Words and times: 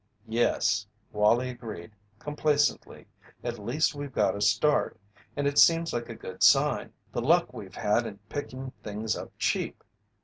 "Yes," 0.27 0.87
Wallie 1.11 1.51
agreed, 1.51 1.91
complacently, 2.17 3.05
"at 3.43 3.59
least 3.59 3.93
we've 3.93 4.11
got 4.11 4.35
a 4.35 4.41
start. 4.41 4.99
And 5.37 5.45
it 5.45 5.59
seems 5.59 5.93
like 5.93 6.09
a 6.09 6.15
good 6.15 6.41
sign, 6.41 6.91
the 7.11 7.21
luck 7.21 7.53
we've 7.53 7.75
had 7.75 8.07
in 8.07 8.17
picking 8.27 8.71
things 8.81 9.15
up 9.15 9.31
cheap." 9.37 9.83